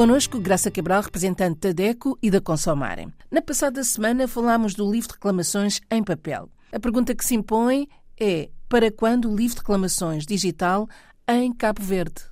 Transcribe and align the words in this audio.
Conosco, 0.00 0.40
Graça 0.40 0.70
Cabral, 0.70 1.02
representante 1.02 1.60
da 1.60 1.72
DECO 1.72 2.18
e 2.22 2.30
da 2.30 2.40
Consomarem. 2.40 3.12
Na 3.30 3.42
passada 3.42 3.84
semana 3.84 4.26
falámos 4.26 4.74
do 4.74 4.90
livro 4.90 5.08
de 5.08 5.14
reclamações 5.16 5.78
em 5.90 6.02
papel. 6.02 6.48
A 6.72 6.80
pergunta 6.80 7.14
que 7.14 7.22
se 7.22 7.34
impõe 7.34 7.86
é: 8.18 8.48
para 8.66 8.90
quando 8.90 9.30
o 9.30 9.36
livro 9.36 9.56
de 9.56 9.60
reclamações 9.60 10.24
digital 10.24 10.88
em 11.28 11.54
Cabo 11.54 11.82
Verde? 11.82 12.22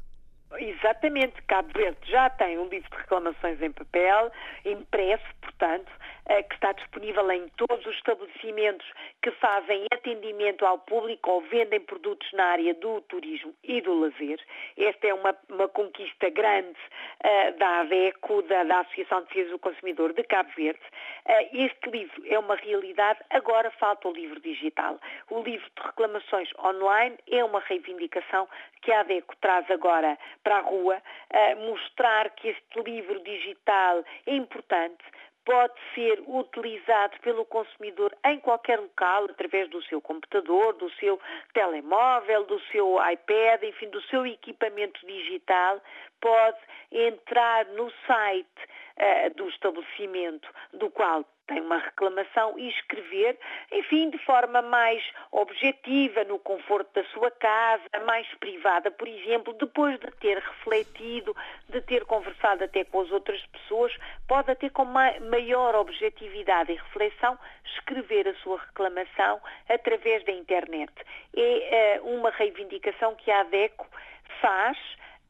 Exatamente, 0.59 1.43
Cabo 1.43 1.69
Verde 1.77 1.99
já 2.11 2.31
tem 2.31 2.59
um 2.59 2.71
livro 2.71 2.89
de 2.89 2.97
reclamações 2.97 3.61
em 3.61 3.71
papel, 3.71 4.33
impresso, 4.65 5.27
portanto, 5.43 5.93
que 6.29 6.55
está 6.55 6.73
disponível 6.73 7.31
em 7.33 7.49
todos 7.57 7.85
os 7.87 7.95
estabelecimentos 7.97 8.87
que 9.23 9.31
fazem 9.33 9.87
atendimento 9.93 10.65
ao 10.67 10.79
público 10.79 11.31
ou 11.31 11.41
vendem 11.43 11.81
produtos 11.81 12.31
na 12.33 12.45
área 12.45 12.75
do 12.75 13.01
turismo 13.03 13.55
e 13.65 13.81
do 13.81 13.99
lazer. 13.99 14.39
Esta 14.77 15.09
é 15.09 15.15
uma, 15.15 15.35
uma 15.49 15.69
conquista 15.69 16.29
grande 16.31 16.77
uh, 17.25 17.59
da 17.59 17.81
AVECO, 17.81 18.43
da, 18.43 18.65
da, 18.65 18.81
Associação 18.81 19.23
de 19.23 19.29
Defesa 19.29 19.51
do 19.51 19.59
Consumidor 19.59 20.13
de 20.13 20.23
Cabo 20.25 20.51
Verde. 20.57 20.81
Uh, 21.27 21.49
este 21.53 21.91
livro 21.91 22.23
é 22.27 22.39
uma 22.39 22.57
realidade, 22.57 23.21
agora 23.31 23.71
falta 23.73 24.09
o 24.09 24.13
livro 24.13 24.41
digital. 24.41 24.99
O 25.31 25.41
livro 25.43 25.69
de 25.77 25.83
reclamações 25.83 26.49
online 26.59 27.17
é 27.31 27.45
uma 27.45 27.61
reivindicação 27.61 28.49
que 28.83 28.93
a 28.93 29.01
AVECO 29.01 29.37
traz 29.41 29.71
agora 29.71 30.19
para 30.45 30.59
a 30.59 30.61
rua, 30.61 30.97
uh, 30.97 31.57
mostrar 31.67 32.31
que 32.31 32.49
este 32.49 32.81
livro 32.83 33.19
digital 33.21 34.05
é 34.27 34.35
importante, 34.35 35.05
pode 35.49 35.73
ser 35.95 36.23
utilizado 36.27 37.19
pelo 37.23 37.43
consumidor 37.47 38.15
em 38.27 38.39
qualquer 38.39 38.79
local, 38.79 39.25
através 39.25 39.71
do 39.71 39.83
seu 39.85 39.99
computador, 39.99 40.75
do 40.75 40.91
seu 40.97 41.19
telemóvel, 41.55 42.45
do 42.45 42.61
seu 42.71 42.97
iPad, 43.11 43.63
enfim, 43.63 43.89
do 43.89 44.03
seu 44.03 44.27
equipamento 44.27 45.01
digital, 45.07 45.81
pode 46.21 46.59
entrar 46.93 47.65
no 47.69 47.91
site 48.07 48.47
uh, 48.99 49.35
do 49.37 49.49
estabelecimento 49.49 50.47
do 50.75 50.91
qual 50.91 51.25
tem 51.49 51.61
uma 51.61 51.79
reclamação 51.79 52.59
e 52.59 52.69
escrever, 52.69 53.37
enfim, 53.73 54.11
de 54.11 54.19
forma 54.19 54.63
mais 54.63 55.03
objetiva, 55.33 56.23
no 56.25 56.39
conforto 56.39 56.93
da 56.95 57.05
sua 57.09 57.31
casa, 57.31 57.83
mais 58.05 58.27
privada, 58.35 58.91
por 58.91 59.09
exemplo, 59.09 59.53
depois 59.55 59.99
de 59.99 60.11
ter 60.21 60.39
refletido, 60.39 61.35
de 61.69 61.81
ter 61.81 62.05
conversado 62.05 62.63
até 62.63 62.85
com 62.85 63.01
as 63.01 63.11
outras 63.11 63.45
pessoas, 63.47 63.97
pode 64.29 64.51
até 64.51 64.69
com 64.69 64.85
maior 64.85 65.75
objetividade 65.75 66.71
e 66.71 66.77
reflexão 66.77 67.39
escrever 67.65 68.29
a 68.29 68.35
sua 68.37 68.59
reclamação 68.61 69.41
através 69.69 70.25
da 70.25 70.33
internet. 70.33 70.93
É 71.35 72.01
uh, 72.03 72.15
uma 72.15 72.31
reivindicação 72.31 73.15
que 73.17 73.31
a 73.31 73.41
ADECO 73.41 73.87
faz 74.41 74.77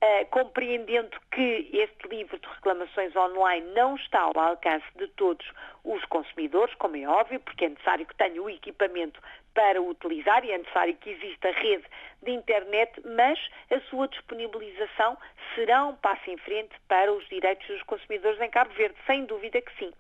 Uh, 0.01 0.25
compreendendo 0.31 1.11
que 1.33 1.71
este 1.73 2.09
livro 2.09 2.39
de 2.39 2.47
reclamações 2.47 3.17
online 3.17 3.67
não 3.75 3.97
está 3.97 4.21
ao 4.21 4.39
alcance 4.39 4.87
de 4.97 5.09
todos 5.09 5.45
os 5.83 6.05
consumidores, 6.05 6.73
como 6.77 6.97
é 6.97 7.05
óbvio, 7.05 7.41
porque 7.41 7.65
é 7.65 7.69
necessário 7.71 8.07
que 8.07 8.15
tenha 8.15 8.41
o 8.41 8.49
equipamento 8.49 9.21
para 9.55 9.83
utilizar 9.83 10.45
e 10.45 10.53
é 10.53 10.59
necessário 10.59 10.97
que 10.99 11.11
exista 11.11 11.51
rede 11.51 11.85
de 12.23 12.31
internet, 12.31 12.93
mas 13.05 13.41
a 13.73 13.81
sua 13.91 14.07
disponibilização 14.07 15.19
será 15.57 15.85
um 15.87 15.97
passo 15.97 16.31
em 16.31 16.39
frente 16.39 16.71
para 16.87 17.13
os 17.13 17.29
direitos 17.29 17.67
dos 17.67 17.83
consumidores 17.83 18.41
em 18.41 18.51
Cabo 18.51 18.73
Verde, 18.75 18.95
sem 19.05 19.25
dúvida 19.25 19.61
que 19.61 19.79
sim. 19.81 19.93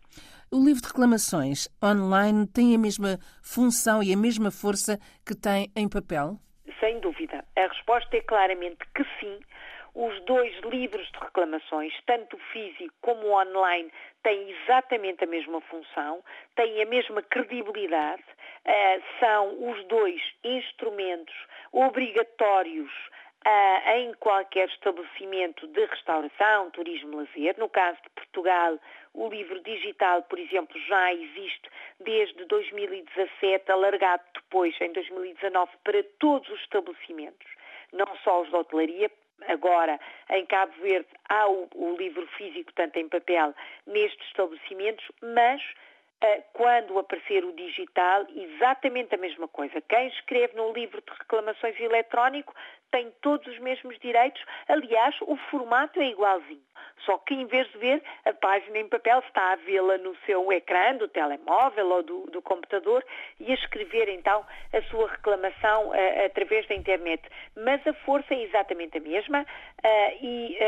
O 0.52 0.64
livro 0.64 0.80
de 0.80 0.86
reclamações 0.86 1.68
online 1.82 2.46
tem 2.46 2.72
a 2.72 2.78
mesma 2.78 3.18
função 3.42 4.00
e 4.00 4.12
a 4.12 4.16
mesma 4.16 4.52
força 4.52 4.96
que 5.26 5.34
tem 5.34 5.72
em 5.74 5.88
papel? 5.88 6.38
Sem 6.78 7.00
dúvida. 7.00 7.44
A 7.56 7.66
resposta 7.66 8.16
é 8.16 8.20
claramente 8.20 8.78
que 8.94 9.04
sim 9.18 9.40
os 9.98 10.20
dois 10.20 10.56
livros 10.60 11.10
de 11.10 11.18
reclamações, 11.18 11.92
tanto 12.06 12.36
o 12.36 12.40
físico 12.52 12.94
como 13.00 13.26
o 13.26 13.32
online, 13.32 13.92
têm 14.22 14.48
exatamente 14.48 15.24
a 15.24 15.26
mesma 15.26 15.60
função, 15.62 16.22
têm 16.54 16.80
a 16.80 16.86
mesma 16.86 17.20
credibilidade, 17.20 18.22
uh, 18.22 19.02
são 19.18 19.68
os 19.68 19.84
dois 19.86 20.22
instrumentos 20.44 21.34
obrigatórios 21.72 22.92
uh, 23.44 23.90
em 23.96 24.14
qualquer 24.20 24.68
estabelecimento 24.68 25.66
de 25.66 25.84
restauração, 25.86 26.70
turismo, 26.70 27.16
lazer. 27.16 27.58
No 27.58 27.68
caso 27.68 27.98
de 28.04 28.10
Portugal, 28.10 28.78
o 29.14 29.28
livro 29.28 29.60
digital, 29.62 30.22
por 30.22 30.38
exemplo, 30.38 30.80
já 30.82 31.12
existe 31.12 31.68
desde 31.98 32.44
2017, 32.44 33.72
alargado 33.72 34.22
depois 34.32 34.80
em 34.80 34.92
2019 34.92 35.72
para 35.82 36.04
todos 36.20 36.48
os 36.50 36.60
estabelecimentos, 36.60 37.48
não 37.92 38.06
só 38.18 38.42
os 38.42 38.48
de 38.48 38.54
hotelaria, 38.54 39.10
agora 39.46 39.98
em 40.30 40.44
Cabo 40.46 40.72
Verde 40.80 41.08
há 41.28 41.48
o, 41.48 41.68
o 41.74 41.96
livro 41.96 42.26
físico, 42.36 42.72
tanto 42.74 42.98
em 42.98 43.08
papel, 43.08 43.54
nestes 43.86 44.26
estabelecimentos, 44.26 45.04
mas 45.22 45.62
quando 46.52 46.98
aparecer 46.98 47.44
o 47.44 47.52
digital, 47.52 48.26
exatamente 48.34 49.14
a 49.14 49.18
mesma 49.18 49.46
coisa. 49.46 49.80
Quem 49.82 50.08
escreve 50.08 50.56
no 50.56 50.72
livro 50.72 51.00
de 51.00 51.12
reclamações 51.16 51.78
eletrónico 51.78 52.54
tem 52.90 53.12
todos 53.20 53.46
os 53.46 53.58
mesmos 53.58 53.98
direitos. 53.98 54.42
Aliás, 54.68 55.14
o 55.22 55.36
formato 55.50 56.00
é 56.00 56.08
igualzinho. 56.08 56.68
Só 57.04 57.16
que 57.18 57.34
em 57.34 57.46
vez 57.46 57.66
de 57.70 57.78
ver 57.78 58.02
a 58.24 58.32
página 58.32 58.78
em 58.78 58.88
papel, 58.88 59.20
está 59.20 59.52
a 59.52 59.56
vê-la 59.56 59.98
no 59.98 60.16
seu 60.26 60.50
ecrã 60.52 60.96
do 60.96 61.08
telemóvel 61.08 61.88
ou 61.88 62.02
do, 62.02 62.20
do, 62.30 62.42
computador 62.42 63.04
e 63.40 63.50
a 63.50 63.54
escrever 63.54 64.08
então 64.08 64.44
a 64.72 64.82
sua 64.82 65.08
reclamação 65.08 65.88
uh, 65.88 66.26
através 66.26 66.66
da 66.66 66.74
internet. 66.74 67.22
Mas 67.56 67.86
a 67.86 67.92
força 68.04 68.34
é 68.34 68.42
exatamente 68.42 68.98
a 68.98 69.00
mesma 69.00 69.42
uh, 69.42 70.24
e 70.24 70.58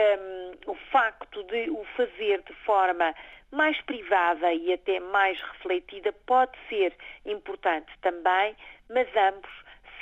um, 0.66 0.70
o 0.70 0.74
facto 0.90 1.42
de 1.44 1.70
o 1.70 1.84
fazer 1.96 2.42
de 2.42 2.54
forma 2.64 3.14
mais 3.52 3.80
privada 3.82 4.52
e 4.52 4.72
até 4.72 5.00
mais 5.00 5.40
refletida 5.40 6.12
pode 6.26 6.56
ser 6.68 6.94
importante 7.24 7.90
também, 8.00 8.56
mas 8.88 9.08
ambos 9.16 9.50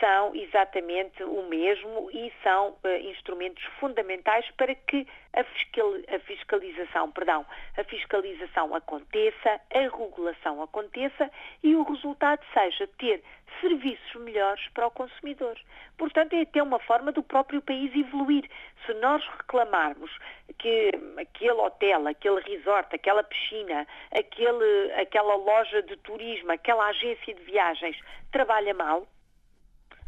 são 0.01 0.35
exatamente 0.35 1.23
o 1.23 1.43
mesmo 1.49 2.11
e 2.13 2.33
são 2.43 2.71
uh, 2.85 2.89
instrumentos 3.11 3.63
fundamentais 3.81 4.49
para 4.53 4.75
que 4.75 5.07
a, 5.33 5.45
fiscal, 5.45 5.93
a, 6.15 6.19
fiscalização, 6.21 7.11
perdão, 7.11 7.45
a 7.77 7.85
fiscalização 7.85 8.75
aconteça, 8.75 9.61
a 9.75 9.79
regulação 9.79 10.63
aconteça 10.63 11.31
e 11.63 11.75
o 11.75 11.83
resultado 11.83 12.45
seja 12.53 12.87
ter 12.99 13.23
serviços 13.61 14.23
melhores 14.23 14.67
para 14.69 14.87
o 14.87 14.91
consumidor. 14.91 15.59
Portanto, 15.97 16.35
é 16.35 16.43
até 16.43 16.63
uma 16.63 16.79
forma 16.79 17.13
do 17.13 17.23
próprio 17.23 17.61
país 17.61 17.95
evoluir. 17.95 18.49
Se 18.87 18.95
nós 18.95 19.25
reclamarmos 19.37 20.11
que 20.59 20.91
aquele 21.19 21.53
hotel, 21.53 22.07
aquele 22.07 22.41
resort, 22.41 22.95
aquela 22.95 23.23
piscina, 23.23 23.87
aquele, 24.13 24.93
aquela 24.93 25.35
loja 25.35 25.83
de 25.83 25.97
turismo, 25.97 26.53
aquela 26.53 26.87
agência 26.87 27.35
de 27.35 27.43
viagens 27.43 27.99
trabalha 28.31 28.75
mal, 28.75 29.07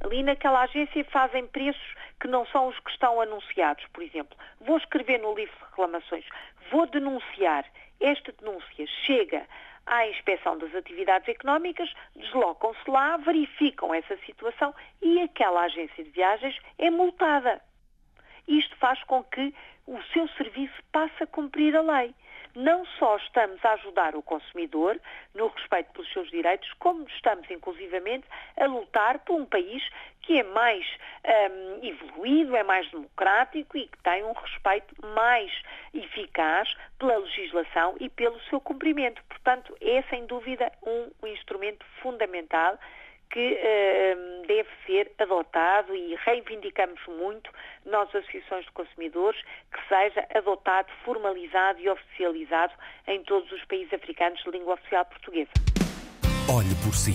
Ali 0.01 0.23
naquela 0.23 0.63
agência 0.63 1.05
fazem 1.05 1.47
preços 1.47 1.95
que 2.19 2.27
não 2.27 2.47
são 2.47 2.69
os 2.69 2.79
que 2.81 2.91
estão 2.91 3.21
anunciados, 3.21 3.85
por 3.93 4.03
exemplo. 4.03 4.37
Vou 4.61 4.79
escrever 4.79 5.19
no 5.19 5.35
livro 5.35 5.55
de 5.55 5.65
reclamações, 5.65 6.25
vou 6.71 6.87
denunciar. 6.87 7.65
Esta 8.01 8.33
denúncia 8.33 8.87
chega 9.05 9.47
à 9.87 10.07
inspeção 10.09 10.57
das 10.57 10.75
atividades 10.75 11.29
económicas, 11.29 11.93
deslocam-se 12.17 12.91
lá, 12.91 13.19
verificam 13.19 13.93
essa 13.95 14.17
situação 14.25 14.75
e 15.03 15.21
aquela 15.21 15.63
agência 15.63 16.03
de 16.03 16.11
viagens 16.11 16.59
é 16.79 16.91
multada. 16.91 17.61
Isto 18.49 18.75
faz 18.77 19.03
com 19.05 19.23
que 19.23 19.55
o 19.87 20.01
seu 20.13 20.27
serviço 20.29 20.83
passe 20.93 21.23
a 21.23 21.27
cumprir 21.27 21.77
a 21.77 21.83
lei 21.83 22.15
não 22.55 22.85
só 22.99 23.17
estamos 23.17 23.65
a 23.65 23.73
ajudar 23.75 24.15
o 24.15 24.23
consumidor 24.23 25.01
no 25.35 25.49
respeito 25.49 25.93
pelos 25.93 26.13
seus 26.13 26.31
direitos, 26.31 26.71
como 26.79 27.07
estamos 27.09 27.51
inclusivamente 27.51 28.27
a 28.57 28.67
lutar 28.67 29.19
por 29.21 29.41
um 29.41 29.45
país 29.45 29.83
que 30.23 30.39
é 30.39 30.43
mais 30.43 30.87
um, 31.25 31.87
evoluído, 31.87 32.55
é 32.55 32.63
mais 32.63 32.89
democrático 32.91 33.77
e 33.77 33.89
que 33.89 33.99
tem 34.03 34.23
um 34.23 34.33
respeito 34.33 34.95
mais 35.15 35.51
eficaz 35.95 36.73
pela 36.99 37.17
legislação 37.19 37.97
e 37.99 38.09
pelo 38.09 38.39
seu 38.43 38.61
cumprimento. 38.61 39.23
Portanto, 39.29 39.77
é 39.81 40.03
sem 40.03 40.27
dúvida 40.27 40.71
um 40.85 41.27
instrumento 41.27 41.85
fundamental 42.03 42.79
que 43.31 43.55
uh, 43.55 44.47
deve 44.47 44.69
ser 44.87 45.13
adotado 45.19 45.95
e 45.95 46.17
reivindicamos 46.25 47.01
muito, 47.07 47.51
nós 47.87 48.09
associações 48.09 48.65
de 48.65 48.73
consumidores, 48.73 49.41
que 49.73 49.89
seja 49.89 50.27
adotado, 50.35 50.89
formalizado 51.05 51.81
e 51.81 51.89
oficializado 51.89 52.73
em 53.07 53.23
todos 53.23 53.51
os 53.53 53.65
países 53.65 53.93
africanos 53.93 54.43
de 54.43 54.51
língua 54.51 54.75
oficial 54.75 55.05
portuguesa. 55.05 55.51
Olhe 56.53 56.75
por 56.85 56.95
si, 56.95 57.15